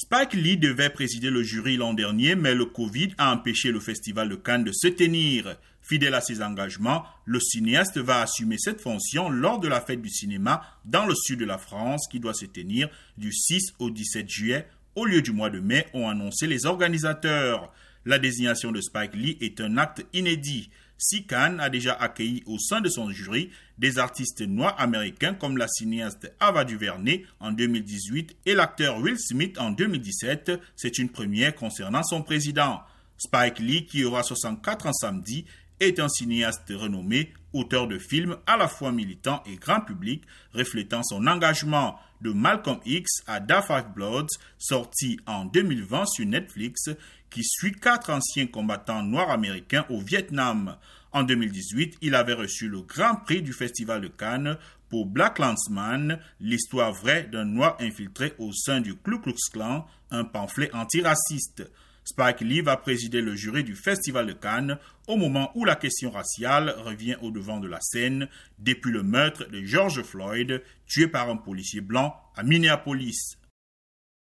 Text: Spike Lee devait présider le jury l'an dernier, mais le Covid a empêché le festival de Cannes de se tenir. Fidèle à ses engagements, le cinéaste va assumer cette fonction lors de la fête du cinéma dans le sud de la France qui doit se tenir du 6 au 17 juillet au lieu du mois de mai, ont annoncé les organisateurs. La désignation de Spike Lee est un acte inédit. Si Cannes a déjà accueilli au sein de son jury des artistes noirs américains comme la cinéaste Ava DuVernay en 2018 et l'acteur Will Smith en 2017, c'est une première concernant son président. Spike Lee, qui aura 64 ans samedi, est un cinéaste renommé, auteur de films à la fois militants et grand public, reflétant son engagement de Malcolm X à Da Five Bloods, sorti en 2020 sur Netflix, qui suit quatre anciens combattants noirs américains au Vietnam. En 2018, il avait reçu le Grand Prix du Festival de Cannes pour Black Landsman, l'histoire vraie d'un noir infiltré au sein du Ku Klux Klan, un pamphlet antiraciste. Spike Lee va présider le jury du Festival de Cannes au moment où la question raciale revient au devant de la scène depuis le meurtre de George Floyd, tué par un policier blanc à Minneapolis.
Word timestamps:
Spike 0.00 0.34
Lee 0.34 0.56
devait 0.56 0.90
présider 0.90 1.28
le 1.28 1.42
jury 1.42 1.76
l'an 1.76 1.92
dernier, 1.92 2.36
mais 2.36 2.54
le 2.54 2.66
Covid 2.66 3.14
a 3.18 3.34
empêché 3.34 3.72
le 3.72 3.80
festival 3.80 4.28
de 4.28 4.36
Cannes 4.36 4.62
de 4.62 4.70
se 4.72 4.86
tenir. 4.86 5.56
Fidèle 5.82 6.14
à 6.14 6.20
ses 6.20 6.40
engagements, 6.40 7.04
le 7.24 7.40
cinéaste 7.40 7.98
va 7.98 8.20
assumer 8.20 8.58
cette 8.58 8.80
fonction 8.80 9.28
lors 9.28 9.58
de 9.58 9.66
la 9.66 9.80
fête 9.80 10.00
du 10.00 10.08
cinéma 10.08 10.62
dans 10.84 11.04
le 11.04 11.16
sud 11.16 11.40
de 11.40 11.44
la 11.44 11.58
France 11.58 12.06
qui 12.08 12.20
doit 12.20 12.32
se 12.32 12.46
tenir 12.46 12.88
du 13.16 13.32
6 13.32 13.72
au 13.80 13.90
17 13.90 14.28
juillet 14.28 14.68
au 14.94 15.04
lieu 15.04 15.20
du 15.20 15.32
mois 15.32 15.50
de 15.50 15.58
mai, 15.58 15.88
ont 15.94 16.08
annoncé 16.08 16.46
les 16.46 16.64
organisateurs. 16.66 17.72
La 18.04 18.18
désignation 18.18 18.72
de 18.72 18.80
Spike 18.80 19.14
Lee 19.14 19.38
est 19.40 19.60
un 19.60 19.76
acte 19.76 20.04
inédit. 20.12 20.70
Si 20.96 21.26
Cannes 21.26 21.60
a 21.60 21.70
déjà 21.70 21.92
accueilli 21.92 22.42
au 22.46 22.58
sein 22.58 22.80
de 22.80 22.88
son 22.88 23.10
jury 23.10 23.50
des 23.78 23.98
artistes 23.98 24.40
noirs 24.40 24.74
américains 24.80 25.34
comme 25.34 25.56
la 25.56 25.68
cinéaste 25.68 26.32
Ava 26.40 26.64
DuVernay 26.64 27.24
en 27.38 27.52
2018 27.52 28.36
et 28.46 28.54
l'acteur 28.54 28.98
Will 28.98 29.18
Smith 29.18 29.58
en 29.58 29.70
2017, 29.70 30.52
c'est 30.74 30.98
une 30.98 31.08
première 31.08 31.54
concernant 31.54 32.02
son 32.02 32.22
président. 32.22 32.80
Spike 33.16 33.58
Lee, 33.60 33.86
qui 33.86 34.04
aura 34.04 34.22
64 34.22 34.86
ans 34.86 34.92
samedi, 34.92 35.44
est 35.80 36.00
un 36.00 36.08
cinéaste 36.08 36.70
renommé, 36.70 37.32
auteur 37.52 37.88
de 37.88 37.98
films 37.98 38.36
à 38.46 38.56
la 38.56 38.68
fois 38.68 38.92
militants 38.92 39.42
et 39.46 39.56
grand 39.56 39.80
public, 39.80 40.22
reflétant 40.52 41.02
son 41.02 41.26
engagement 41.26 41.98
de 42.20 42.32
Malcolm 42.32 42.78
X 42.84 43.22
à 43.26 43.40
Da 43.40 43.62
Five 43.62 43.92
Bloods, 43.94 44.28
sorti 44.58 45.18
en 45.26 45.44
2020 45.44 46.06
sur 46.06 46.26
Netflix, 46.26 46.90
qui 47.30 47.42
suit 47.44 47.72
quatre 47.72 48.10
anciens 48.10 48.46
combattants 48.46 49.02
noirs 49.02 49.30
américains 49.30 49.86
au 49.90 50.00
Vietnam. 50.00 50.76
En 51.12 51.22
2018, 51.22 51.98
il 52.02 52.14
avait 52.14 52.34
reçu 52.34 52.68
le 52.68 52.82
Grand 52.82 53.16
Prix 53.16 53.42
du 53.42 53.52
Festival 53.52 54.00
de 54.00 54.08
Cannes 54.08 54.58
pour 54.88 55.06
Black 55.06 55.38
Landsman, 55.38 56.18
l'histoire 56.40 56.92
vraie 56.92 57.24
d'un 57.24 57.44
noir 57.44 57.76
infiltré 57.80 58.34
au 58.38 58.52
sein 58.52 58.80
du 58.80 58.94
Ku 58.94 59.20
Klux 59.20 59.34
Klan, 59.52 59.86
un 60.10 60.24
pamphlet 60.24 60.74
antiraciste. 60.74 61.70
Spike 62.08 62.40
Lee 62.40 62.62
va 62.62 62.78
présider 62.78 63.20
le 63.20 63.36
jury 63.36 63.64
du 63.64 63.74
Festival 63.74 64.26
de 64.26 64.32
Cannes 64.32 64.78
au 65.08 65.16
moment 65.16 65.50
où 65.54 65.66
la 65.66 65.76
question 65.76 66.10
raciale 66.10 66.74
revient 66.78 67.16
au 67.20 67.30
devant 67.30 67.60
de 67.60 67.68
la 67.68 67.80
scène 67.82 68.28
depuis 68.58 68.90
le 68.90 69.02
meurtre 69.02 69.44
de 69.44 69.62
George 69.62 70.02
Floyd, 70.02 70.62
tué 70.86 71.06
par 71.06 71.28
un 71.28 71.36
policier 71.36 71.82
blanc 71.82 72.16
à 72.34 72.44
Minneapolis. 72.44 73.36